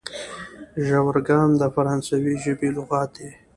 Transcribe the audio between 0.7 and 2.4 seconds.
ژورګان د فرانسوي